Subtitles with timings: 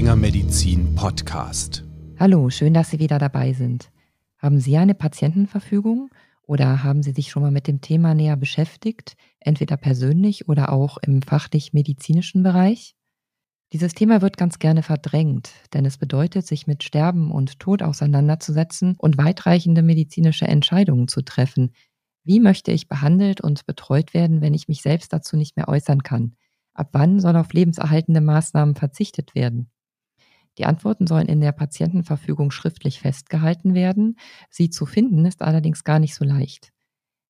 [0.00, 1.84] Springer Medizin Podcast.
[2.18, 3.90] Hallo, schön, dass Sie wieder dabei sind.
[4.38, 6.08] Haben Sie eine Patientenverfügung
[6.40, 10.96] oder haben Sie sich schon mal mit dem Thema näher beschäftigt, entweder persönlich oder auch
[10.96, 12.96] im fachlich-medizinischen Bereich?
[13.74, 18.94] Dieses Thema wird ganz gerne verdrängt, denn es bedeutet, sich mit Sterben und Tod auseinanderzusetzen
[18.96, 21.74] und weitreichende medizinische Entscheidungen zu treffen.
[22.24, 26.02] Wie möchte ich behandelt und betreut werden, wenn ich mich selbst dazu nicht mehr äußern
[26.02, 26.36] kann?
[26.72, 29.70] Ab wann soll auf lebenserhaltende Maßnahmen verzichtet werden?
[30.58, 34.18] Die Antworten sollen in der Patientenverfügung schriftlich festgehalten werden.
[34.50, 36.72] Sie zu finden ist allerdings gar nicht so leicht.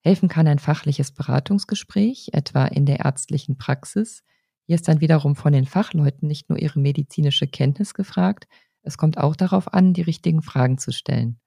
[0.02, 4.22] Helfen kann ein fachliches Beratungsgespräch, etwa in der ärztlichen Praxis.
[4.66, 8.46] Hier ist dann wiederum von den Fachleuten nicht nur ihre medizinische Kenntnis gefragt,
[8.82, 11.39] es kommt auch darauf an, die richtigen Fragen zu stellen.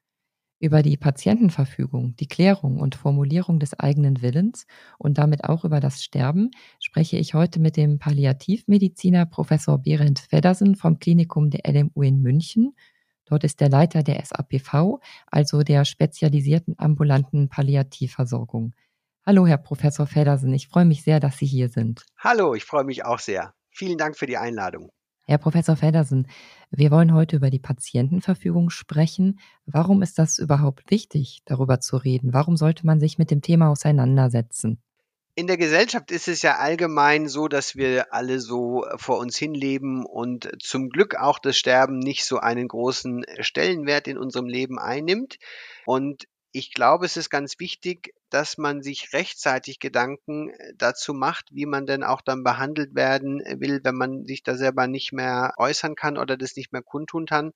[0.64, 4.66] Über die Patientenverfügung, die Klärung und Formulierung des eigenen Willens
[4.98, 10.76] und damit auch über das Sterben spreche ich heute mit dem Palliativmediziner Professor Berend Feddersen
[10.78, 12.78] vom Klinikum der LMU in München.
[13.26, 18.74] Dort ist der Leiter der SAPV, also der spezialisierten ambulanten Palliativversorgung.
[19.26, 22.06] Hallo, Herr Professor Feddersen, ich freue mich sehr, dass Sie hier sind.
[22.18, 23.54] Hallo, ich freue mich auch sehr.
[23.70, 24.94] Vielen Dank für die Einladung.
[25.26, 26.28] Herr Professor Feddersen,
[26.70, 29.40] wir wollen heute über die Patientenverfügung sprechen.
[29.66, 32.34] Warum ist das überhaupt wichtig, darüber zu reden?
[32.34, 34.82] Warum sollte man sich mit dem Thema auseinandersetzen?
[35.36, 40.06] In der Gesellschaft ist es ja allgemein so, dass wir alle so vor uns hinleben
[40.06, 45.38] und zum Glück auch das Sterben nicht so einen großen Stellenwert in unserem Leben einnimmt.
[45.86, 51.50] Und ich glaube, es ist ganz wichtig, dass man sich rechtzeitig Gedanken äh, dazu macht,
[51.52, 55.12] wie man denn auch dann behandelt werden äh, will, wenn man sich da selber nicht
[55.12, 57.54] mehr äußern kann oder das nicht mehr kundtun kann,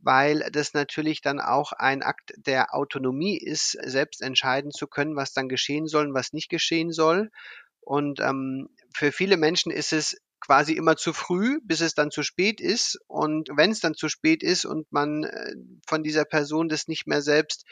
[0.00, 5.32] weil das natürlich dann auch ein Akt der Autonomie ist, selbst entscheiden zu können, was
[5.32, 7.30] dann geschehen soll und was nicht geschehen soll.
[7.80, 12.22] Und ähm, für viele Menschen ist es quasi immer zu früh, bis es dann zu
[12.22, 12.98] spät ist.
[13.06, 15.54] Und wenn es dann zu spät ist und man äh,
[15.86, 17.64] von dieser Person das nicht mehr selbst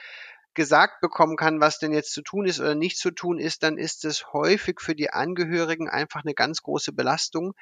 [0.55, 3.79] gesagt bekommen kann, was denn jetzt zu tun ist oder nicht zu tun ist, dann
[3.79, 7.55] ist es häufig für die Angehörigen einfach eine ganz große Belastung,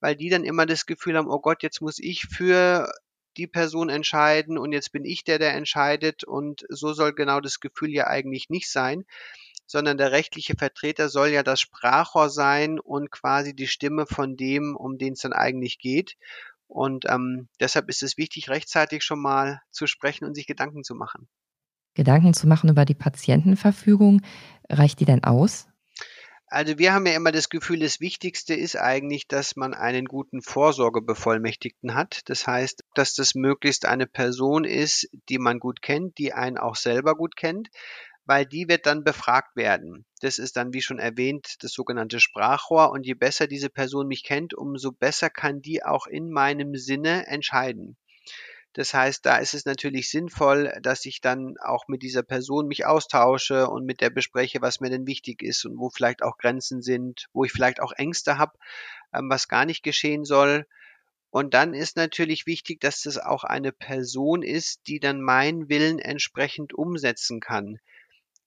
[0.00, 2.90] weil die dann immer das Gefühl haben, oh Gott, jetzt muss ich für
[3.36, 7.60] die Person entscheiden und jetzt bin ich der, der entscheidet und so soll genau das
[7.60, 9.04] Gefühl ja eigentlich nicht sein,
[9.66, 14.76] sondern der rechtliche Vertreter soll ja das Sprachrohr sein und quasi die Stimme von dem,
[14.76, 16.16] um den es dann eigentlich geht.
[16.66, 20.94] Und ähm, deshalb ist es wichtig, rechtzeitig schon mal zu sprechen und sich Gedanken zu
[20.94, 21.28] machen.
[21.98, 24.22] Gedanken zu machen über die Patientenverfügung.
[24.70, 25.66] Reicht die denn aus?
[26.46, 30.40] Also wir haben ja immer das Gefühl, das Wichtigste ist eigentlich, dass man einen guten
[30.40, 32.22] Vorsorgebevollmächtigten hat.
[32.26, 36.76] Das heißt, dass das möglichst eine Person ist, die man gut kennt, die einen auch
[36.76, 37.68] selber gut kennt,
[38.24, 40.06] weil die wird dann befragt werden.
[40.20, 42.92] Das ist dann, wie schon erwähnt, das sogenannte Sprachrohr.
[42.92, 47.26] Und je besser diese Person mich kennt, umso besser kann die auch in meinem Sinne
[47.26, 47.96] entscheiden.
[48.74, 52.86] Das heißt, da ist es natürlich sinnvoll, dass ich dann auch mit dieser Person mich
[52.86, 56.82] austausche und mit der bespreche, was mir denn wichtig ist und wo vielleicht auch Grenzen
[56.82, 58.58] sind, wo ich vielleicht auch Ängste habe,
[59.12, 60.66] ähm, was gar nicht geschehen soll.
[61.30, 65.98] Und dann ist natürlich wichtig, dass das auch eine Person ist, die dann meinen Willen
[65.98, 67.78] entsprechend umsetzen kann.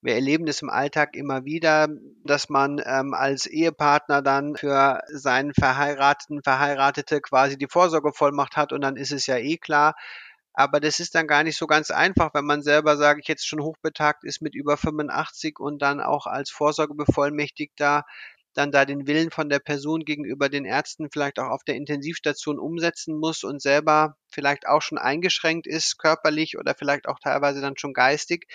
[0.04, 1.88] Wir erleben das im Alltag immer wieder,
[2.24, 8.82] dass man ähm, als Ehepartner dann für seinen Verheirateten, Verheiratete quasi die Vorsorgevollmacht hat und
[8.82, 9.96] dann ist es ja eh klar.
[10.54, 13.48] Aber das ist dann gar nicht so ganz einfach, wenn man selber, sage ich jetzt,
[13.48, 18.04] schon hochbetagt ist mit über 85 und dann auch als Vorsorgebevollmächtigter
[18.54, 22.60] dann da den Willen von der Person gegenüber den Ärzten vielleicht auch auf der Intensivstation
[22.60, 27.78] umsetzen muss und selber vielleicht auch schon eingeschränkt ist, körperlich oder vielleicht auch teilweise dann
[27.78, 28.48] schon geistig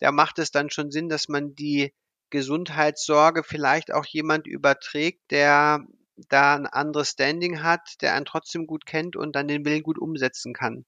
[0.00, 1.92] da macht es dann schon Sinn, dass man die
[2.30, 5.86] Gesundheitssorge vielleicht auch jemand überträgt, der
[6.28, 9.98] da ein anderes Standing hat, der einen trotzdem gut kennt und dann den Willen gut
[9.98, 10.84] umsetzen kann.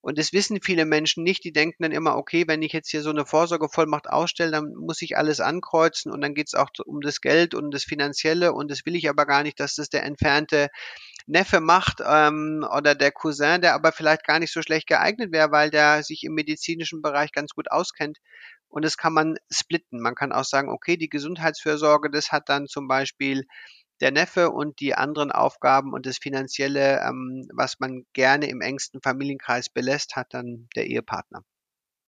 [0.00, 1.44] Und das wissen viele Menschen nicht.
[1.44, 5.00] Die denken dann immer, okay, wenn ich jetzt hier so eine Vorsorgevollmacht ausstelle, dann muss
[5.00, 8.68] ich alles ankreuzen und dann geht es auch um das Geld und das Finanzielle und
[8.70, 10.68] das will ich aber gar nicht, dass das der entfernte
[11.26, 15.50] Neffe macht ähm, oder der Cousin, der aber vielleicht gar nicht so schlecht geeignet wäre,
[15.52, 18.18] weil der sich im medizinischen Bereich ganz gut auskennt.
[18.68, 20.00] Und das kann man splitten.
[20.00, 23.44] Man kann auch sagen, okay, die Gesundheitsfürsorge, das hat dann zum Beispiel
[24.00, 29.00] der Neffe und die anderen Aufgaben und das Finanzielle, ähm, was man gerne im engsten
[29.00, 31.42] Familienkreis belässt, hat dann der Ehepartner.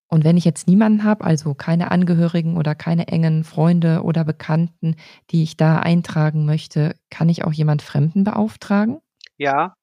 [0.07, 4.95] Und wenn ich jetzt niemanden habe, also keine Angehörigen oder keine engen Freunde oder Bekannten,
[5.31, 8.99] die ich da eintragen möchte, kann ich auch jemand Fremden beauftragen?
[9.37, 9.75] Ja,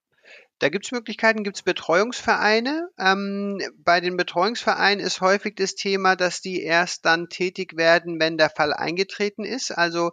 [0.61, 2.89] Da gibt es Möglichkeiten, gibt es Betreuungsvereine.
[2.99, 8.39] Ähm, bei den Betreuungsvereinen ist häufig das Thema, dass die erst dann tätig werden, wenn
[8.39, 9.73] der Fall eingetreten ist.
[9.73, 10.13] Also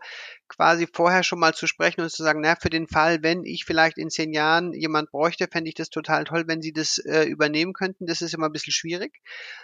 [0.50, 3.66] quasi vorher schon mal zu sprechen und zu sagen, na, für den Fall, wenn ich
[3.66, 7.26] vielleicht in zehn Jahren jemand bräuchte, fände ich das total toll, wenn Sie das äh,
[7.26, 8.06] übernehmen könnten.
[8.08, 9.20] Das ist immer ein bisschen schwierig.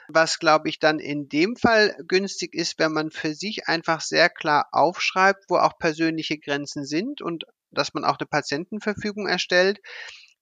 [0.08, 4.30] Was, glaube ich, dann in dem Fall günstig ist, wenn man für sich einfach sehr
[4.30, 7.46] klar aufschreibt, wo auch persönliche Grenzen sind und
[7.76, 9.80] dass man auch eine Patientenverfügung erstellt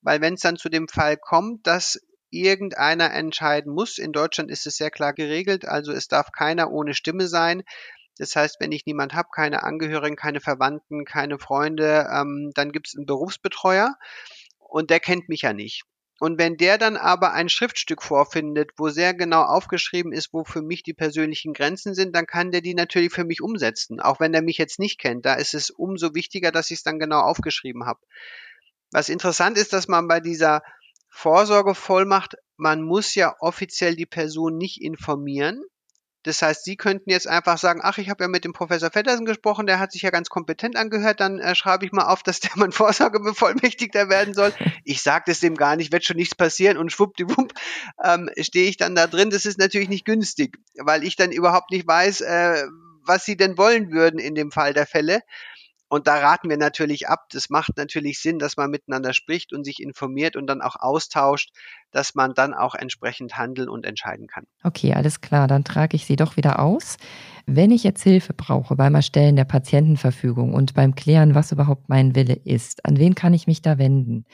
[0.03, 1.99] weil wenn es dann zu dem Fall kommt, dass
[2.29, 6.93] irgendeiner entscheiden muss, in Deutschland ist es sehr klar geregelt, also es darf keiner ohne
[6.93, 7.63] Stimme sein.
[8.17, 12.87] Das heißt, wenn ich niemand habe, keine Angehörigen, keine Verwandten, keine Freunde, ähm, dann gibt
[12.87, 13.95] es einen Berufsbetreuer
[14.59, 15.83] und der kennt mich ja nicht.
[16.23, 20.61] Und wenn der dann aber ein Schriftstück vorfindet, wo sehr genau aufgeschrieben ist, wo für
[20.61, 24.33] mich die persönlichen Grenzen sind, dann kann der die natürlich für mich umsetzen, auch wenn
[24.33, 25.25] er mich jetzt nicht kennt.
[25.25, 27.99] Da ist es umso wichtiger, dass ich es dann genau aufgeschrieben habe.
[28.89, 30.61] Was interessant ist, dass man bei dieser
[31.09, 35.61] Vorsorgevollmacht, man muss ja offiziell die Person nicht informieren.
[36.23, 39.25] Das heißt, Sie könnten jetzt einfach sagen, ach, ich habe ja mit dem Professor Feddersen
[39.25, 42.39] gesprochen, der hat sich ja ganz kompetent angehört, dann äh, schreibe ich mal auf, dass
[42.39, 44.53] der mein Vorsorgebevollmächtigter werden soll.
[44.83, 47.53] Ich sage das dem gar nicht, wird schon nichts passieren und schwuppdiwupp
[48.03, 49.29] ähm, stehe ich dann da drin.
[49.29, 52.63] Das ist natürlich nicht günstig, weil ich dann überhaupt nicht weiß, äh,
[53.05, 55.21] was Sie denn wollen würden in dem Fall der Fälle.
[55.93, 57.27] Und da raten wir natürlich ab.
[57.29, 61.51] Das macht natürlich Sinn, dass man miteinander spricht und sich informiert und dann auch austauscht,
[61.91, 64.45] dass man dann auch entsprechend handeln und entscheiden kann.
[64.63, 65.47] Okay, alles klar.
[65.47, 66.97] Dann trage ich Sie doch wieder aus.
[67.45, 72.15] Wenn ich jetzt Hilfe brauche beim Erstellen der Patientenverfügung und beim Klären, was überhaupt mein
[72.15, 74.25] Wille ist, an wen kann ich mich da wenden?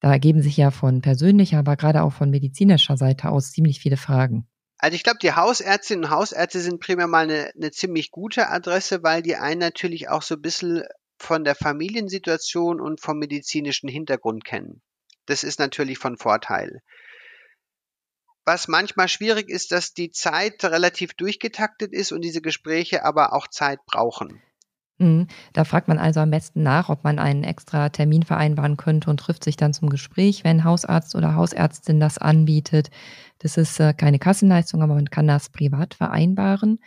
[0.00, 3.98] Da ergeben sich ja von persönlicher, aber gerade auch von medizinischer Seite aus ziemlich viele
[3.98, 4.46] Fragen.
[4.78, 9.02] Also ich glaube, die Hausärztinnen und Hausärzte sind primär mal eine, eine ziemlich gute Adresse,
[9.02, 10.84] weil die einen natürlich auch so ein bisschen
[11.18, 14.82] von der Familiensituation und vom medizinischen Hintergrund kennen.
[15.24, 16.82] Das ist natürlich von Vorteil.
[18.44, 23.48] Was manchmal schwierig ist, dass die Zeit relativ durchgetaktet ist und diese Gespräche aber auch
[23.48, 24.40] Zeit brauchen.
[24.98, 25.26] Mhm.
[25.52, 29.18] Da fragt man also am besten nach, ob man einen extra Termin vereinbaren könnte und
[29.20, 32.90] trifft sich dann zum Gespräch, wenn Hausarzt oder Hausärztin das anbietet.
[33.38, 36.78] Das ist äh, keine Kassenleistung, aber man kann das privat vereinbaren.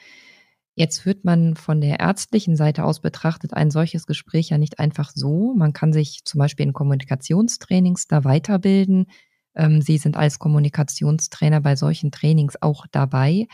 [0.76, 5.12] Jetzt führt man von der ärztlichen Seite aus betrachtet ein solches Gespräch ja nicht einfach
[5.14, 5.54] so.
[5.56, 9.08] Man kann sich zum Beispiel in Kommunikationstrainings da weiterbilden.
[9.56, 13.48] Ähm, Sie sind als Kommunikationstrainer bei solchen Trainings auch dabei.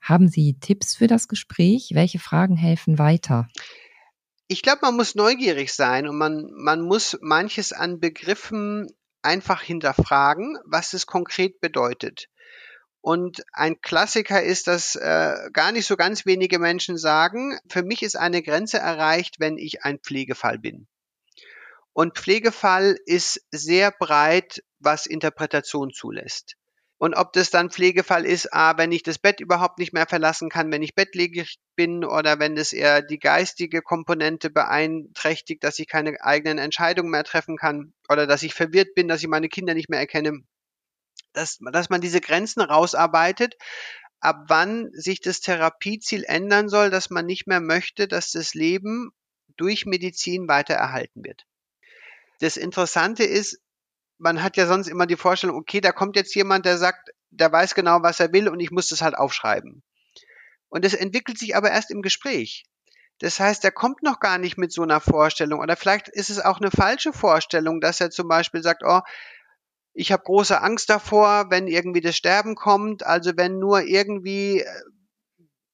[0.00, 1.90] Haben Sie Tipps für das Gespräch?
[1.94, 3.48] Welche Fragen helfen weiter?
[4.52, 8.92] Ich glaube, man muss neugierig sein und man, man muss manches an Begriffen
[9.22, 12.26] einfach hinterfragen, was es konkret bedeutet.
[13.00, 18.02] Und ein Klassiker ist, dass äh, gar nicht so ganz wenige Menschen sagen, für mich
[18.02, 20.88] ist eine Grenze erreicht, wenn ich ein Pflegefall bin.
[21.92, 26.56] Und Pflegefall ist sehr breit, was Interpretation zulässt.
[27.00, 30.50] Und ob das dann Pflegefall ist, ah, wenn ich das Bett überhaupt nicht mehr verlassen
[30.50, 35.88] kann, wenn ich bettlägerig bin oder wenn es eher die geistige Komponente beeinträchtigt, dass ich
[35.88, 39.72] keine eigenen Entscheidungen mehr treffen kann oder dass ich verwirrt bin, dass ich meine Kinder
[39.72, 40.42] nicht mehr erkenne,
[41.32, 43.54] dass, dass man diese Grenzen rausarbeitet,
[44.20, 49.10] ab wann sich das Therapieziel ändern soll, dass man nicht mehr möchte, dass das Leben
[49.56, 51.46] durch Medizin weiter erhalten wird.
[52.40, 53.58] Das Interessante ist,
[54.20, 57.50] man hat ja sonst immer die Vorstellung, okay, da kommt jetzt jemand, der sagt, der
[57.50, 59.82] weiß genau, was er will und ich muss das halt aufschreiben.
[60.68, 62.64] Und es entwickelt sich aber erst im Gespräch.
[63.18, 65.60] Das heißt, er kommt noch gar nicht mit so einer Vorstellung.
[65.60, 69.00] Oder vielleicht ist es auch eine falsche Vorstellung, dass er zum Beispiel sagt, oh,
[69.92, 73.04] ich habe große Angst davor, wenn irgendwie das Sterben kommt.
[73.04, 74.66] Also wenn nur irgendwie äh,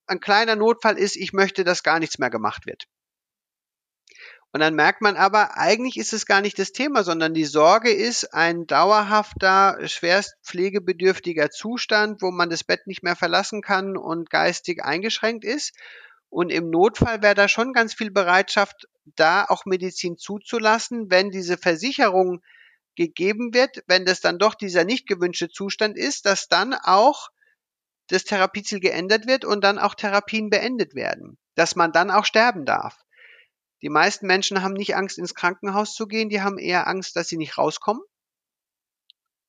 [0.07, 2.85] ein kleiner Notfall ist, ich möchte, dass gar nichts mehr gemacht wird.
[4.57, 7.91] Und dann merkt man aber, eigentlich ist es gar nicht das Thema, sondern die Sorge
[7.91, 14.31] ist ein dauerhafter, schwerst pflegebedürftiger Zustand, wo man das Bett nicht mehr verlassen kann und
[14.31, 15.75] geistig eingeschränkt ist.
[16.31, 21.59] Und im Notfall wäre da schon ganz viel Bereitschaft, da auch Medizin zuzulassen, wenn diese
[21.59, 22.41] Versicherung
[22.95, 27.29] gegeben wird, wenn das dann doch dieser nicht gewünschte Zustand ist, dass dann auch
[28.07, 32.65] das Therapieziel geändert wird und dann auch Therapien beendet werden, dass man dann auch sterben
[32.65, 32.97] darf.
[33.87, 37.29] Die meisten Menschen haben nicht Angst, ins Krankenhaus zu gehen, die haben eher Angst, dass
[37.29, 38.03] sie nicht rauskommen.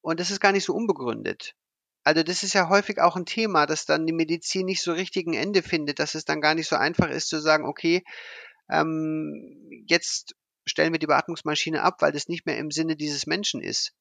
[0.01, 1.55] Und das ist gar nicht so unbegründet.
[2.03, 5.25] Also das ist ja häufig auch ein Thema, dass dann die Medizin nicht so richtig
[5.25, 8.03] ein Ende findet, dass es dann gar nicht so einfach ist zu sagen, okay,
[8.69, 10.35] ähm, jetzt
[10.67, 13.95] stellen wir die Beatmungsmaschine ab, weil das nicht mehr im Sinne dieses Menschen ist.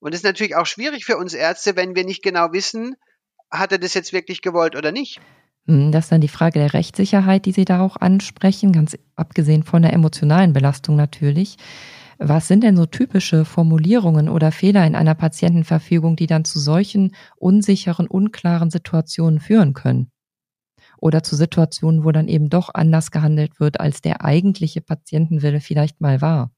[0.00, 2.96] Und es ist natürlich auch schwierig für uns Ärzte, wenn wir nicht genau wissen,
[3.52, 5.20] hat er das jetzt wirklich gewollt oder nicht.
[5.66, 9.62] Hm, das ist dann die Frage der Rechtssicherheit, die Sie da auch ansprechen, ganz abgesehen
[9.62, 11.56] von der emotionalen Belastung natürlich.
[12.18, 17.14] Was sind denn so typische Formulierungen oder Fehler in einer Patientenverfügung, die dann zu solchen
[17.36, 20.10] unsicheren, unklaren Situationen führen können?
[20.98, 26.02] Oder zu Situationen, wo dann eben doch anders gehandelt wird, als der eigentliche Patientenwille vielleicht
[26.02, 26.50] mal war?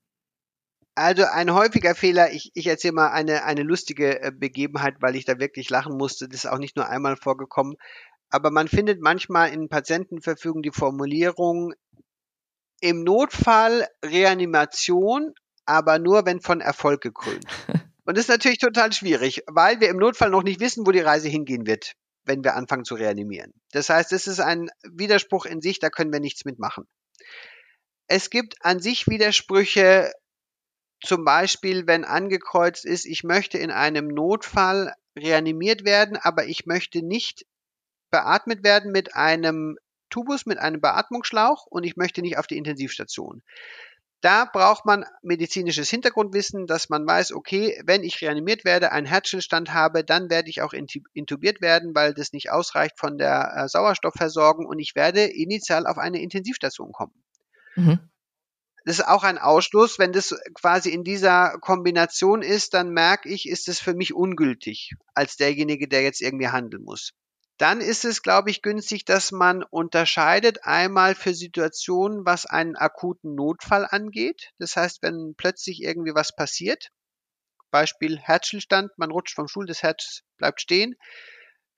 [0.94, 5.24] Also ein häufiger Fehler, ich, ich erzähle mal eine, eine lustige äh, Begebenheit, weil ich
[5.24, 6.28] da wirklich lachen musste.
[6.28, 7.76] Das ist auch nicht nur einmal vorgekommen.
[8.32, 11.74] Aber man findet manchmal in Patientenverfügung die Formulierung
[12.80, 15.34] im Notfall Reanimation,
[15.66, 17.44] aber nur wenn von Erfolg gekrönt.
[18.04, 21.00] Und das ist natürlich total schwierig, weil wir im Notfall noch nicht wissen, wo die
[21.00, 21.92] Reise hingehen wird,
[22.24, 23.52] wenn wir anfangen zu reanimieren.
[23.70, 26.88] Das heißt, es ist ein Widerspruch in sich, da können wir nichts mitmachen.
[28.08, 30.10] Es gibt an sich Widersprüche,
[31.04, 37.02] zum Beispiel, wenn angekreuzt ist, ich möchte in einem Notfall reanimiert werden, aber ich möchte
[37.02, 37.44] nicht
[38.12, 39.76] beatmet werden mit einem
[40.10, 43.42] Tubus, mit einem Beatmungsschlauch und ich möchte nicht auf die Intensivstation.
[44.20, 49.74] Da braucht man medizinisches Hintergrundwissen, dass man weiß, okay, wenn ich reanimiert werde, einen Herzstillstand
[49.74, 54.66] habe, dann werde ich auch intubiert werden, weil das nicht ausreicht von der äh, Sauerstoffversorgung
[54.66, 57.24] und ich werde initial auf eine Intensivstation kommen.
[57.74, 57.98] Mhm.
[58.84, 59.98] Das ist auch ein Ausschluss.
[59.98, 64.92] Wenn das quasi in dieser Kombination ist, dann merke ich, ist es für mich ungültig
[65.14, 67.12] als derjenige, der jetzt irgendwie handeln muss.
[67.62, 73.36] Dann ist es, glaube ich, günstig, dass man unterscheidet einmal für Situationen, was einen akuten
[73.36, 74.50] Notfall angeht.
[74.58, 76.88] Das heißt, wenn plötzlich irgendwie was passiert,
[77.70, 80.96] Beispiel Herzstillstand, man rutscht vom Stuhl, das Herz bleibt stehen.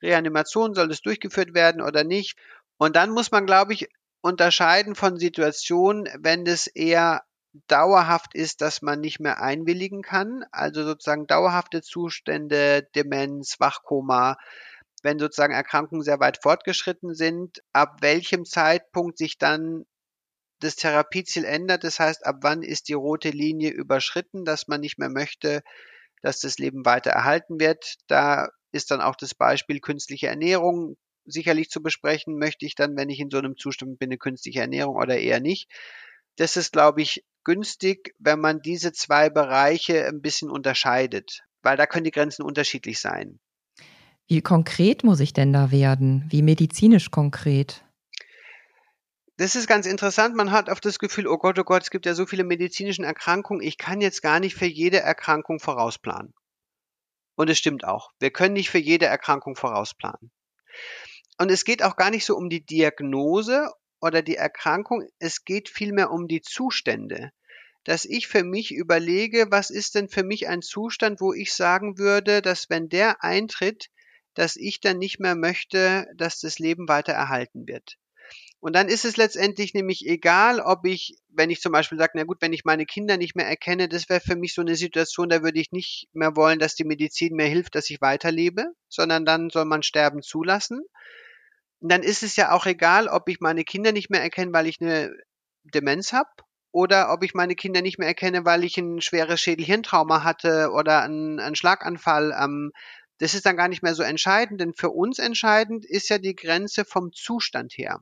[0.03, 2.39] Reanimation, soll das durchgeführt werden oder nicht?
[2.79, 3.87] Und dann muss man, glaube ich,
[4.23, 7.25] unterscheiden von Situationen, wenn es eher
[7.69, 14.39] dauerhaft ist, dass man nicht mehr einwilligen kann, also sozusagen dauerhafte Zustände, Demenz, Wachkoma,
[15.05, 19.85] wenn sozusagen Erkrankungen sehr weit fortgeschritten sind, ab welchem Zeitpunkt sich dann
[20.61, 21.85] das Therapieziel ändert.
[21.85, 25.63] Das heißt, ab wann ist die rote Linie überschritten, dass man nicht mehr möchte,
[26.23, 27.97] dass das Leben weiter erhalten wird.
[28.07, 30.97] Da ist dann auch das Beispiel künstliche Ernährung
[31.27, 32.39] sicherlich zu besprechen.
[32.39, 35.41] Möchte ich dann, wenn ich in so einem Zustand bin, eine künstliche Ernährung oder eher
[35.41, 35.71] nicht?
[36.37, 41.87] Das ist, glaube ich, günstig, wenn man diese zwei Bereiche ein bisschen unterscheidet, weil da
[41.87, 43.39] können die Grenzen unterschiedlich sein.
[44.27, 46.25] Wie konkret muss ich denn da werden?
[46.31, 47.85] Wie medizinisch konkret?
[49.37, 50.37] Das ist ganz interessant.
[50.37, 53.03] Man hat oft das Gefühl, oh Gott, oh Gott, es gibt ja so viele medizinische
[53.03, 53.67] Erkrankungen.
[53.67, 56.33] Ich kann jetzt gar nicht für jede Erkrankung vorausplanen.
[57.35, 58.13] Und es stimmt auch.
[58.21, 60.31] Wir können nicht für jede Erkrankung vorausplanen.
[61.37, 63.69] Und es geht auch gar nicht so um die Diagnose
[64.01, 65.03] oder die Erkrankung.
[65.19, 67.31] Es geht vielmehr um die Zustände.
[67.83, 71.99] Dass ich für mich überlege, was ist denn für mich ein Zustand, wo ich sagen
[71.99, 73.91] würde, dass wenn der eintritt,
[74.35, 77.97] dass ich dann nicht mehr möchte, dass das Leben weiter erhalten wird.
[78.65, 82.25] Und dann ist es letztendlich nämlich egal, ob ich, wenn ich zum Beispiel sage, na
[82.25, 85.29] gut, wenn ich meine Kinder nicht mehr erkenne, das wäre für mich so eine Situation,
[85.29, 89.27] da würde ich nicht mehr wollen, dass die Medizin mir hilft, dass ich weiterlebe, sondern
[89.27, 90.81] dann soll man Sterben zulassen.
[91.81, 94.67] Und dann ist es ja auch egal, ob ich meine Kinder nicht mehr erkenne, weil
[94.67, 95.15] ich eine
[95.65, 96.31] Demenz habe
[96.73, 101.03] oder ob ich meine Kinder nicht mehr erkenne, weil ich ein schweres Schädelhirntrauma hatte oder
[101.03, 102.35] einen, einen Schlaganfall.
[102.43, 102.73] Ähm,
[103.19, 106.35] das ist dann gar nicht mehr so entscheidend, denn für uns entscheidend ist ja die
[106.35, 108.01] Grenze vom Zustand her.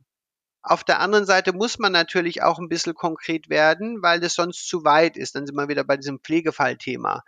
[0.63, 4.69] Auf der anderen Seite muss man natürlich auch ein bisschen konkret werden, weil das sonst
[4.69, 5.35] zu weit ist.
[5.35, 7.25] Dann sind wir wieder bei diesem Pflegefallthema.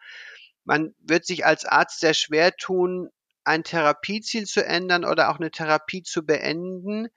[0.65, 3.11] Man wird sich als Arzt sehr schwer tun,
[3.43, 7.09] ein Therapieziel zu ändern oder auch eine Therapie zu beenden,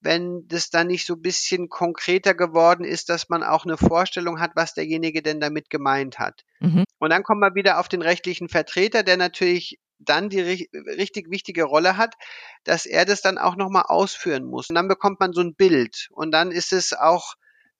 [0.00, 4.38] wenn das dann nicht so ein bisschen konkreter geworden ist, dass man auch eine Vorstellung
[4.38, 6.44] hat, was derjenige denn damit gemeint hat.
[6.60, 6.84] Mhm.
[6.98, 11.64] Und dann kommen wir wieder auf den rechtlichen Vertreter, der natürlich dann die richtig wichtige
[11.64, 12.14] Rolle hat,
[12.64, 14.68] dass er das dann auch nochmal ausführen muss.
[14.68, 16.08] Und dann bekommt man so ein Bild.
[16.12, 17.34] Und dann ist es auch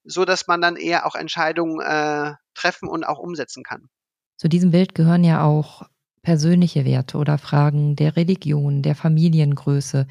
[0.05, 3.89] so, dass man dann eher auch Entscheidungen äh, treffen und auch umsetzen kann.
[4.37, 5.83] Zu diesem Bild gehören ja auch
[6.23, 10.07] persönliche Werte oder Fragen der Religion, der Familiengröße.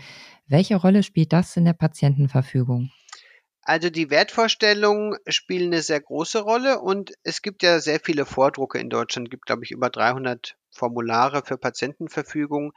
[0.47, 2.91] Welche Rolle spielt das in der Patientenverfügung?
[3.61, 8.77] Also die Wertvorstellungen spielen eine sehr große Rolle und es gibt ja sehr viele Vordrucke
[8.77, 9.27] in Deutschland.
[9.27, 12.73] Es gibt, glaube ich, über 300 Formulare für Patientenverfügung.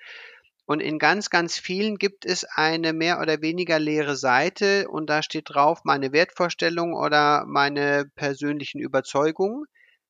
[0.67, 5.23] Und in ganz, ganz vielen gibt es eine mehr oder weniger leere Seite und da
[5.23, 9.65] steht drauf meine Wertvorstellung oder meine persönlichen Überzeugungen.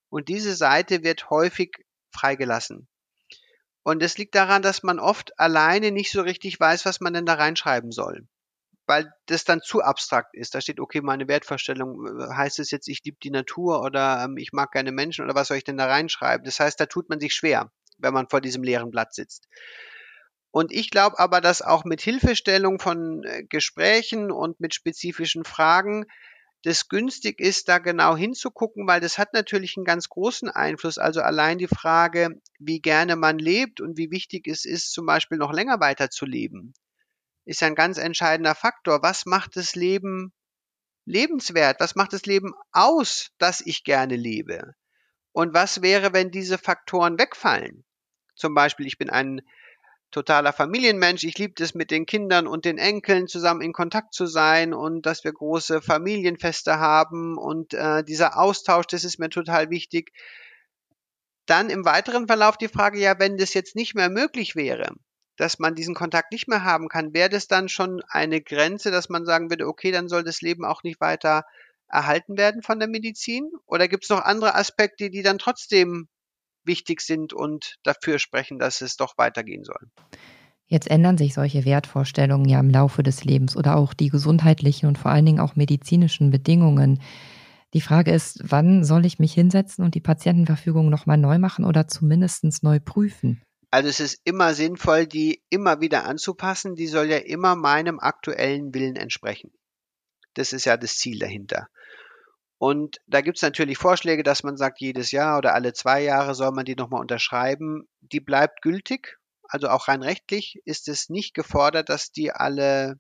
[0.08, 2.88] Und diese Seite wird häufig freigelassen.
[3.82, 7.26] Und es liegt daran, dass man oft alleine nicht so richtig weiß, was man denn
[7.26, 8.26] da reinschreiben soll
[8.86, 10.54] weil das dann zu abstrakt ist.
[10.54, 14.36] Da steht, okay, meine Wertvorstellung, äh, heißt es jetzt, ich liebe die Natur oder ähm,
[14.36, 16.44] ich mag gerne Menschen oder was soll ich denn da reinschreiben?
[16.44, 19.48] Das heißt, da tut man sich schwer, wenn man vor diesem leeren Blatt sitzt.
[20.50, 26.06] Und ich glaube aber, dass auch mit Hilfestellung von äh, Gesprächen und mit spezifischen Fragen
[26.62, 30.98] das günstig ist, da genau hinzugucken, weil das hat natürlich einen ganz großen Einfluss.
[30.98, 35.38] Also allein die Frage, wie gerne man lebt und wie wichtig es ist, zum Beispiel
[35.38, 36.74] noch länger weiter zu leben,
[37.44, 39.02] ist ein ganz entscheidender Faktor.
[39.02, 40.32] Was macht das Leben
[41.04, 41.80] lebenswert?
[41.80, 44.74] Was macht das Leben aus, dass ich gerne lebe?
[45.36, 47.84] Und was wäre, wenn diese Faktoren wegfallen?
[48.36, 49.42] Zum Beispiel, ich bin ein
[50.10, 51.24] totaler Familienmensch.
[51.24, 55.04] Ich liebe es, mit den Kindern und den Enkeln zusammen in Kontakt zu sein und
[55.04, 60.10] dass wir große Familienfeste haben und äh, dieser Austausch, das ist mir total wichtig.
[61.44, 64.94] Dann im weiteren Verlauf die Frage, ja, wenn das jetzt nicht mehr möglich wäre,
[65.36, 69.10] dass man diesen Kontakt nicht mehr haben kann, wäre das dann schon eine Grenze, dass
[69.10, 71.44] man sagen würde, okay, dann soll das Leben auch nicht weiter
[71.88, 73.50] erhalten werden von der Medizin?
[73.66, 76.08] Oder gibt es noch andere Aspekte, die dann trotzdem
[76.66, 79.90] wichtig sind und dafür sprechen, dass es doch weitergehen soll.
[80.66, 84.98] Jetzt ändern sich solche Wertvorstellungen ja im Laufe des Lebens oder auch die gesundheitlichen und
[84.98, 87.00] vor allen Dingen auch medizinischen Bedingungen.
[87.72, 91.86] Die Frage ist, wann soll ich mich hinsetzen und die Patientenverfügung nochmal neu machen oder
[91.86, 93.42] zumindest neu prüfen?
[93.70, 96.74] Also es ist immer sinnvoll, die immer wieder anzupassen.
[96.74, 99.52] Die soll ja immer meinem aktuellen Willen entsprechen.
[100.34, 101.68] Das ist ja das Ziel dahinter.
[102.58, 106.34] Und da gibt es natürlich Vorschläge, dass man sagt, jedes Jahr oder alle zwei Jahre
[106.34, 107.86] soll man die nochmal unterschreiben.
[108.00, 109.18] Die bleibt gültig.
[109.48, 112.98] Also auch rein rechtlich ist es nicht gefordert, dass die alle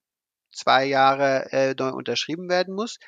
[0.52, 2.98] zwei Jahre äh, neu unterschrieben werden muss.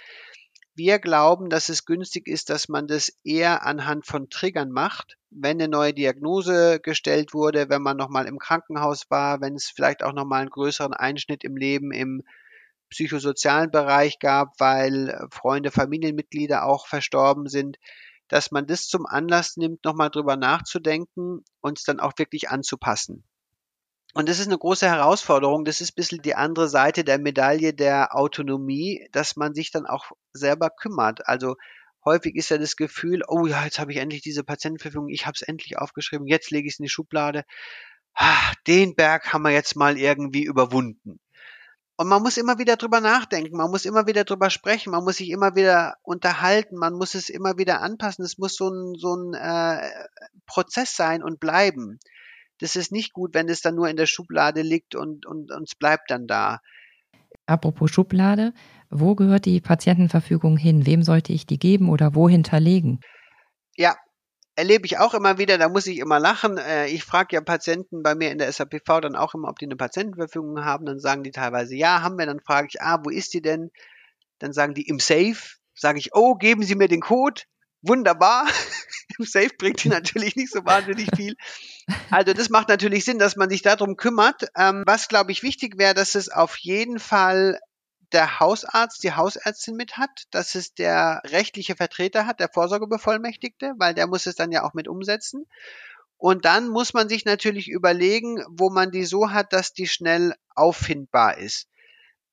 [0.74, 5.18] Wir glauben, dass es günstig ist, dass man das eher anhand von Triggern macht.
[5.28, 10.02] Wenn eine neue Diagnose gestellt wurde, wenn man nochmal im Krankenhaus war, wenn es vielleicht
[10.04, 12.22] auch nochmal einen größeren Einschnitt im Leben im
[12.90, 17.78] psychosozialen Bereich gab, weil äh, Freunde, Familienmitglieder auch verstorben sind,
[18.28, 23.24] dass man das zum Anlass nimmt, nochmal drüber nachzudenken und es dann auch wirklich anzupassen.
[24.14, 25.64] Und das ist eine große Herausforderung.
[25.64, 29.86] Das ist ein bisschen die andere Seite der Medaille der Autonomie, dass man sich dann
[29.86, 31.26] auch selber kümmert.
[31.28, 31.56] Also
[32.04, 35.34] häufig ist ja das Gefühl, oh ja, jetzt habe ich endlich diese Patientenverfügung, ich habe
[35.34, 37.44] es endlich aufgeschrieben, jetzt lege ich es in die Schublade.
[38.14, 41.20] Ah, den Berg haben wir jetzt mal irgendwie überwunden.
[42.00, 45.16] Und man muss immer wieder drüber nachdenken, man muss immer wieder drüber sprechen, man muss
[45.16, 48.24] sich immer wieder unterhalten, man muss es immer wieder anpassen.
[48.24, 49.90] Es muss so ein, so ein äh,
[50.46, 51.98] Prozess sein und bleiben.
[52.60, 55.64] Das ist nicht gut, wenn es dann nur in der Schublade liegt und, und, und
[55.64, 56.60] es bleibt dann da.
[57.46, 58.54] Apropos Schublade,
[58.90, 60.86] wo gehört die Patientenverfügung hin?
[60.86, 63.00] Wem sollte ich die geben oder wo hinterlegen?
[63.74, 63.96] Ja,
[64.58, 66.58] erlebe ich auch immer wieder, da muss ich immer lachen.
[66.58, 69.66] Äh, ich frage ja Patienten bei mir in der SAPV dann auch immer, ob die
[69.66, 70.84] eine Patientenverfügung haben.
[70.84, 72.26] Dann sagen die teilweise, ja, haben wir.
[72.26, 73.70] Dann frage ich, ah, wo ist die denn?
[74.40, 75.38] Dann sagen die im Safe.
[75.74, 77.42] Sage ich, oh, geben Sie mir den Code.
[77.82, 78.46] Wunderbar.
[79.18, 81.36] Im Safe bringt die natürlich nicht so wahnsinnig viel.
[82.10, 84.48] Also das macht natürlich Sinn, dass man sich darum kümmert.
[84.56, 87.60] Ähm, was, glaube ich, wichtig wäre, dass es auf jeden Fall
[88.12, 93.94] der Hausarzt, die Hausärztin mit hat, dass es der rechtliche Vertreter hat, der Vorsorgebevollmächtigte, weil
[93.94, 95.46] der muss es dann ja auch mit umsetzen.
[96.16, 100.34] Und dann muss man sich natürlich überlegen, wo man die so hat, dass die schnell
[100.54, 101.68] auffindbar ist.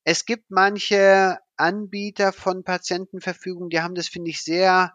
[0.04, 4.94] Es gibt manche Anbieter von Patientenverfügung, die haben das, finde ich, sehr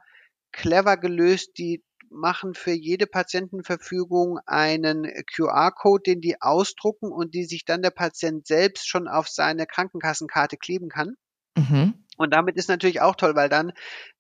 [0.53, 1.59] clever gelöst.
[1.59, 7.90] Die machen für jede Patientenverfügung einen QR-Code, den die ausdrucken und die sich dann der
[7.90, 11.14] Patient selbst schon auf seine Krankenkassenkarte kleben kann.
[11.57, 11.94] Mhm.
[12.16, 13.73] Und damit ist natürlich auch toll, weil dann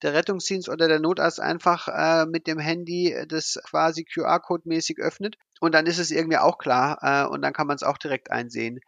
[0.02, 5.74] der Rettungsdienst oder der Notarzt einfach äh, mit dem Handy das quasi QR-Code-mäßig öffnet und
[5.74, 8.80] dann ist es irgendwie auch klar äh, und dann kann man es auch direkt einsehen.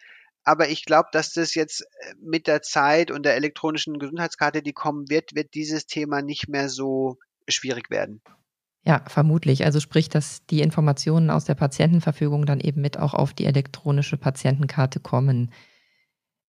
[0.45, 4.73] Aber ich glaube, dass das jetzt äh, mit der Zeit und der elektronischen Gesundheitskarte, die
[4.73, 8.23] kommen wird, wird dieses Thema nicht mehr so schwierig werden.
[8.85, 9.65] Ja, vermutlich.
[9.65, 14.17] Also sprich, dass die Informationen aus der Patientenverfügung dann eben mit auch auf die elektronische
[14.17, 15.53] Patientenkarte kommen.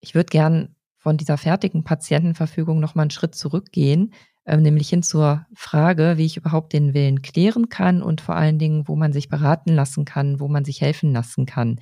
[0.02, 4.14] Ich würde gern von dieser fertigen Patientenverfügung noch mal einen Schritt zurückgehen,
[4.46, 8.60] äh, nämlich hin zur Frage, wie ich überhaupt den Willen klären kann und vor allen
[8.60, 11.80] Dingen, wo man sich beraten lassen kann, wo man sich helfen lassen kann.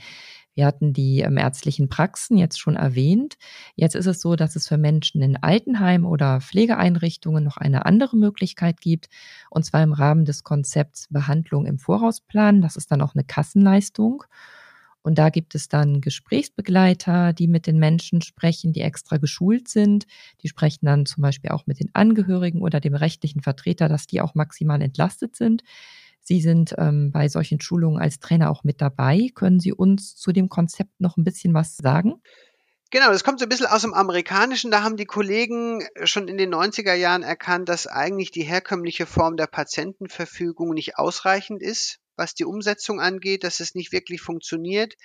[0.54, 3.36] Wir hatten die ähm, ärztlichen Praxen jetzt schon erwähnt.
[3.76, 8.18] Jetzt ist es so, dass es für Menschen in Altenheim oder Pflegeeinrichtungen noch eine andere
[8.18, 9.10] Möglichkeit gibt,
[9.50, 12.62] und zwar im Rahmen des Konzepts Behandlung im Vorausplan.
[12.62, 14.24] Das ist dann auch eine Kassenleistung.
[15.04, 20.06] Und da gibt es dann Gesprächsbegleiter, die mit den Menschen sprechen, die extra geschult sind.
[20.44, 24.22] Die sprechen dann zum Beispiel auch mit den Angehörigen oder dem rechtlichen Vertreter, dass die
[24.22, 25.64] auch maximal entlastet sind.
[26.24, 29.30] Sie sind ähm, bei solchen Schulungen als Trainer auch mit dabei.
[29.34, 32.22] Können Sie uns zu dem Konzept noch ein bisschen was sagen?
[32.92, 34.70] Genau, das kommt so ein bisschen aus dem Amerikanischen.
[34.70, 39.38] Da haben die Kollegen schon in den 90er Jahren erkannt, dass eigentlich die herkömmliche Form
[39.38, 44.96] der Patientenverfügung nicht ausreichend ist, was die Umsetzung angeht, dass es nicht wirklich funktioniert.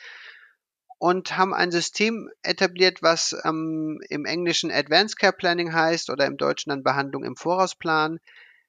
[0.98, 6.38] und haben ein System etabliert, was ähm, im Englischen Advanced Care Planning heißt oder im
[6.38, 8.18] Deutschen dann Behandlung im Vorausplan,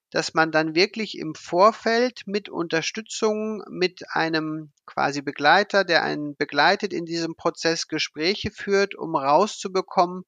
[0.09, 6.93] dass man dann wirklich im Vorfeld mit Unterstützung mit einem quasi Begleiter, der einen begleitet
[6.93, 10.23] in diesem Prozess Gespräche führt, um rauszubekommen,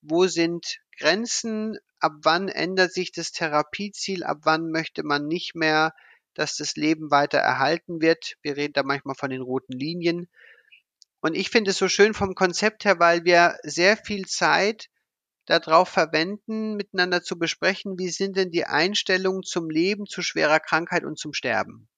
[0.00, 5.94] wo sind Grenzen, ab wann ändert sich das Therapieziel, ab wann möchte man nicht mehr,
[6.34, 8.36] dass das Leben weiter erhalten wird.
[8.42, 10.28] Wir reden da manchmal von den roten Linien.
[11.20, 14.88] Und ich finde es so schön vom Konzept her, weil wir sehr viel Zeit
[15.46, 21.04] darauf verwenden, miteinander zu besprechen, wie sind denn die Einstellungen zum Leben, zu schwerer Krankheit
[21.04, 21.88] und zum Sterben.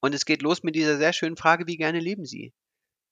[0.00, 2.52] Und es geht los mit dieser sehr schönen Frage, wie gerne leben Sie?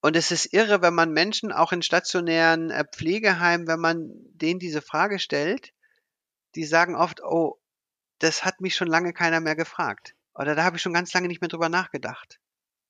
[0.00, 4.60] Und es ist irre, wenn man Menschen auch in stationären äh, Pflegeheimen, wenn man denen
[4.60, 5.72] diese Frage stellt,
[6.54, 7.58] die sagen oft, oh,
[8.18, 10.14] das hat mich schon lange keiner mehr gefragt.
[10.34, 12.38] Oder da habe ich schon ganz lange nicht mehr drüber nachgedacht.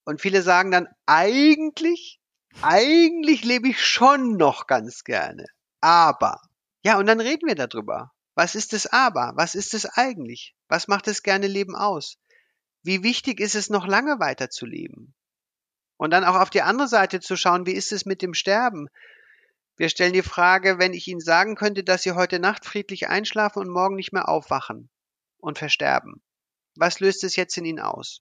[0.04, 2.20] Und viele sagen dann, eigentlich
[2.62, 5.46] eigentlich lebe ich schon noch ganz gerne.
[5.80, 6.40] Aber.
[6.84, 8.12] Ja, und dann reden wir darüber.
[8.34, 9.32] Was ist das Aber?
[9.36, 10.54] Was ist es eigentlich?
[10.68, 12.18] Was macht das gerne Leben aus?
[12.82, 15.14] Wie wichtig ist es noch lange weiterzuleben?
[15.96, 18.88] Und dann auch auf die andere Seite zu schauen, wie ist es mit dem Sterben?
[19.76, 23.60] Wir stellen die Frage, wenn ich Ihnen sagen könnte, dass Sie heute Nacht friedlich einschlafen
[23.60, 24.90] und morgen nicht mehr aufwachen
[25.38, 26.22] und versterben.
[26.76, 28.20] Was löst es jetzt in Ihnen aus?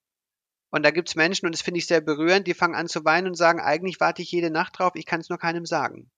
[0.69, 3.28] Und da gibt's Menschen, und das finde ich sehr berührend, die fangen an zu weinen
[3.28, 6.10] und sagen, eigentlich warte ich jede Nacht drauf, ich kann es nur keinem sagen.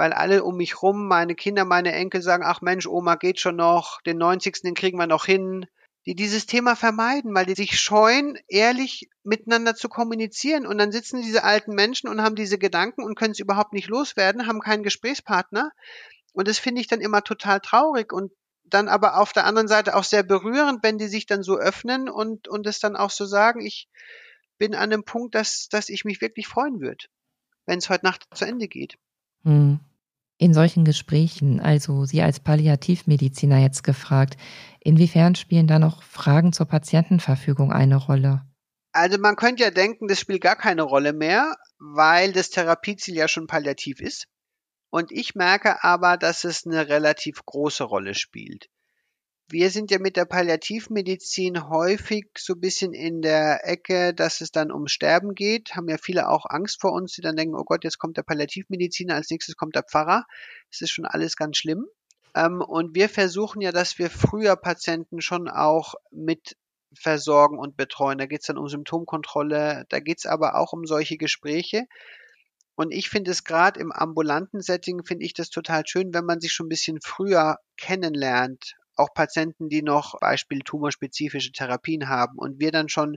[0.00, 3.56] Weil alle um mich rum, meine Kinder, meine Enkel sagen, ach Mensch, Oma geht schon
[3.56, 4.62] noch, den 90.
[4.62, 5.66] den kriegen wir noch hin.
[6.06, 10.66] Die dieses Thema vermeiden, weil die sich scheuen, ehrlich miteinander zu kommunizieren.
[10.66, 13.88] Und dann sitzen diese alten Menschen und haben diese Gedanken und können es überhaupt nicht
[13.88, 15.70] loswerden, haben keinen Gesprächspartner.
[16.32, 18.10] Und das finde ich dann immer total traurig.
[18.10, 18.32] Und
[18.64, 22.08] dann aber auf der anderen Seite auch sehr berührend, wenn die sich dann so öffnen
[22.08, 23.86] und, und es dann auch so sagen, ich
[24.56, 27.04] bin an einem Punkt, dass, dass ich mich wirklich freuen würde,
[27.66, 28.96] wenn es heute Nacht zu Ende geht.
[29.44, 29.80] Hm.
[30.40, 34.38] In solchen Gesprächen, also Sie als Palliativmediziner jetzt gefragt,
[34.80, 38.46] inwiefern spielen da noch Fragen zur Patientenverfügung eine Rolle?
[38.92, 43.28] Also man könnte ja denken, das spielt gar keine Rolle mehr, weil das Therapieziel ja
[43.28, 44.28] schon palliativ ist.
[44.88, 48.70] Und ich merke aber, dass es eine relativ große Rolle spielt.
[49.52, 54.52] Wir sind ja mit der Palliativmedizin häufig so ein bisschen in der Ecke, dass es
[54.52, 55.74] dann um Sterben geht.
[55.74, 58.22] Haben ja viele auch Angst vor uns, die dann denken, oh Gott, jetzt kommt der
[58.22, 60.24] Palliativmediziner, als nächstes kommt der Pfarrer.
[60.70, 61.86] Es ist schon alles ganz schlimm.
[62.36, 66.56] Ähm, und wir versuchen ja, dass wir früher Patienten schon auch mit
[66.94, 68.18] versorgen und betreuen.
[68.18, 71.86] Da geht es dann um Symptomkontrolle, da geht es aber auch um solche Gespräche.
[72.76, 76.40] Und ich finde es gerade im ambulanten Setting, finde ich das total schön, wenn man
[76.40, 78.76] sich schon ein bisschen früher kennenlernt.
[79.00, 83.16] Auch Patienten, die noch Beispiel tumorspezifische Therapien haben und wir dann schon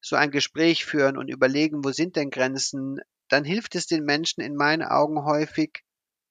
[0.00, 4.42] so ein Gespräch führen und überlegen, wo sind denn Grenzen, dann hilft es den Menschen
[4.42, 5.82] in meinen Augen häufig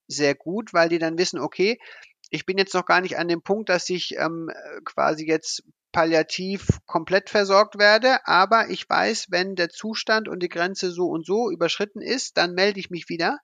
[0.07, 1.79] sehr gut, weil die dann wissen, okay,
[2.29, 4.51] ich bin jetzt noch gar nicht an dem Punkt, dass ich ähm,
[4.85, 10.91] quasi jetzt palliativ komplett versorgt werde, aber ich weiß, wenn der Zustand und die Grenze
[10.91, 13.39] so und so überschritten ist, dann melde ich mich wieder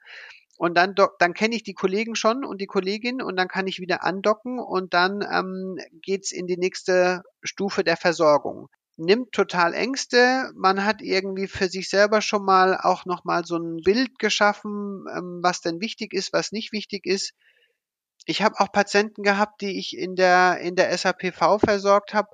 [0.60, 3.80] und dann, dann kenne ich die Kollegen schon und die Kollegin und dann kann ich
[3.80, 8.68] wieder andocken und dann ähm, geht's in die nächste Stufe der Versorgung.
[8.98, 10.52] Nimmt total Ängste.
[10.56, 15.40] Man hat irgendwie für sich selber schon mal auch nochmal so ein Bild geschaffen, ähm,
[15.42, 17.32] was denn wichtig ist, was nicht wichtig ist.
[18.26, 22.28] Ich habe auch Patienten gehabt, die ich in der in der SAPV versorgt habe,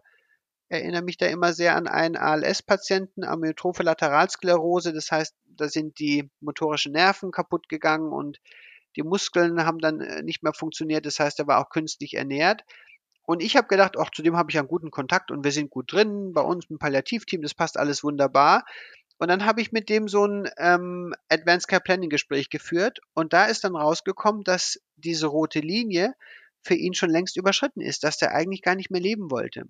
[0.68, 4.94] erinnere mich da immer sehr an einen ALS-Patienten, Amyotrophe Lateralsklerose.
[4.94, 8.40] Das heißt, da sind die motorischen Nerven kaputt gegangen und
[8.96, 11.06] die Muskeln haben dann äh, nicht mehr funktioniert.
[11.06, 12.64] Das heißt, er war auch künstlich ernährt.
[13.24, 15.70] Und ich habe gedacht, auch zu dem habe ich einen guten Kontakt und wir sind
[15.70, 16.32] gut drin.
[16.34, 18.64] Bei uns im Palliativteam, das passt alles wunderbar.
[19.18, 23.32] Und dann habe ich mit dem so ein ähm, Advanced Care Planning Gespräch geführt und
[23.32, 26.14] da ist dann rausgekommen, dass diese rote Linie
[26.62, 29.66] für ihn schon längst überschritten ist, dass der eigentlich gar nicht mehr leben wollte.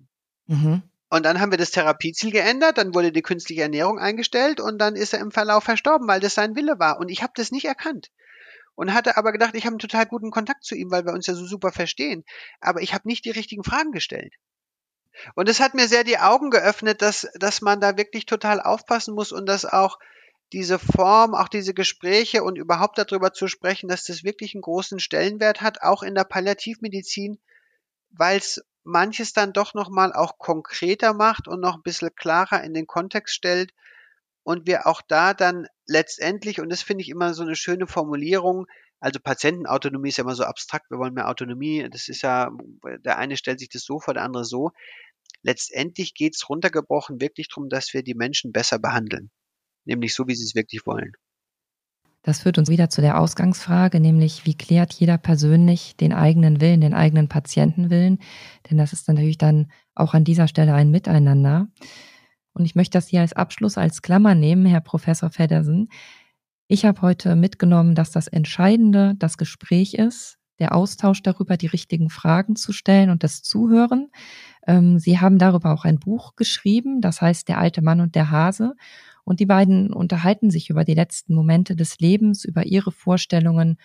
[0.46, 0.82] Mhm.
[1.08, 4.96] Und dann haben wir das Therapieziel geändert, dann wurde die künstliche Ernährung eingestellt und dann
[4.96, 6.98] ist er im Verlauf verstorben, weil das sein Wille war.
[6.98, 8.10] Und ich habe das nicht erkannt.
[8.74, 11.26] Und hatte aber gedacht, ich habe einen total guten Kontakt zu ihm, weil wir uns
[11.26, 12.24] ja so super verstehen.
[12.60, 14.34] Aber ich habe nicht die richtigen Fragen gestellt.
[15.34, 19.14] Und es hat mir sehr die Augen geöffnet, dass, dass man da wirklich total aufpassen
[19.14, 19.98] muss und dass auch
[20.52, 25.00] diese Form, auch diese Gespräche und überhaupt darüber zu sprechen, dass das wirklich einen großen
[25.00, 27.38] Stellenwert hat, auch in der Palliativmedizin,
[28.10, 32.72] weil es manches dann doch nochmal auch konkreter macht und noch ein bisschen klarer in
[32.72, 33.72] den Kontext stellt
[34.44, 38.66] und wir auch da dann letztendlich, und das finde ich immer so eine schöne Formulierung,
[39.00, 42.50] also Patientenautonomie ist ja immer so abstrakt, wir wollen mehr Autonomie, das ist ja,
[43.04, 44.70] der eine stellt sich das so vor, der andere so.
[45.42, 49.30] Letztendlich geht es runtergebrochen wirklich darum, dass wir die Menschen besser behandeln,
[49.84, 51.12] nämlich so, wie sie es wirklich wollen.
[52.26, 56.80] Das führt uns wieder zu der Ausgangsfrage, nämlich wie klärt jeder persönlich den eigenen Willen,
[56.80, 58.18] den eigenen Patientenwillen?
[58.68, 61.68] Denn das ist natürlich dann auch an dieser Stelle ein Miteinander.
[62.52, 65.88] Und ich möchte das hier als Abschluss, als Klammer nehmen, Herr Professor Feddersen.
[66.66, 72.10] Ich habe heute mitgenommen, dass das Entscheidende das Gespräch ist, der Austausch darüber, die richtigen
[72.10, 74.08] Fragen zu stellen und das Zuhören.
[74.66, 78.32] Ähm, Sie haben darüber auch ein Buch geschrieben, das heißt Der alte Mann und der
[78.32, 78.74] Hase.
[79.26, 83.76] Und die beiden unterhalten sich über die letzten Momente des Lebens, über ihre Vorstellungen.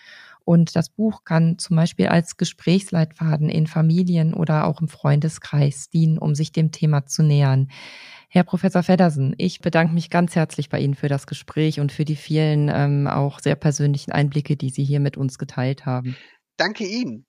[0.44, 6.16] Und das Buch kann zum Beispiel als Gesprächsleitfaden in Familien oder auch im Freundeskreis dienen,
[6.16, 7.68] um sich dem Thema zu nähern.
[8.28, 12.04] Herr Professor Feddersen, ich bedanke mich ganz herzlich bei Ihnen für das Gespräch und für
[12.04, 16.16] die vielen ähm, auch sehr persönlichen Einblicke, die Sie hier mit uns geteilt haben.
[16.56, 17.26] Danke Ihnen.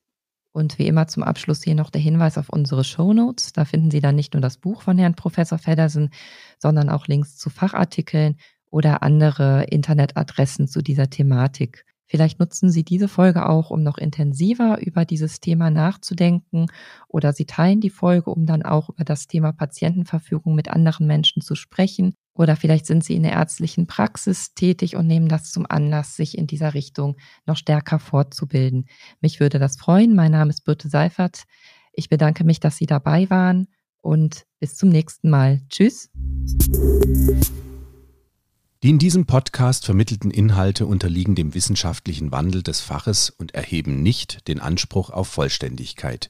[0.53, 3.53] Und wie immer zum Abschluss hier noch der Hinweis auf unsere Show Notes.
[3.53, 6.11] Da finden Sie dann nicht nur das Buch von Herrn Professor Feddersen,
[6.59, 8.37] sondern auch Links zu Fachartikeln
[8.69, 11.85] oder andere Internetadressen zu dieser Thematik.
[12.05, 16.67] Vielleicht nutzen Sie diese Folge auch, um noch intensiver über dieses Thema nachzudenken
[17.07, 21.41] oder Sie teilen die Folge, um dann auch über das Thema Patientenverfügung mit anderen Menschen
[21.41, 22.15] zu sprechen.
[22.35, 26.37] Oder vielleicht sind Sie in der ärztlichen Praxis tätig und nehmen das zum Anlass, sich
[26.37, 27.15] in dieser Richtung
[27.45, 28.85] noch stärker fortzubilden.
[29.21, 30.15] Mich würde das freuen.
[30.15, 31.43] Mein Name ist Birte Seifert.
[31.93, 33.67] Ich bedanke mich, dass Sie dabei waren
[34.01, 35.61] und bis zum nächsten Mal.
[35.69, 36.09] Tschüss.
[38.83, 44.47] Die in diesem Podcast vermittelten Inhalte unterliegen dem wissenschaftlichen Wandel des Faches und erheben nicht
[44.49, 46.29] den Anspruch auf Vollständigkeit.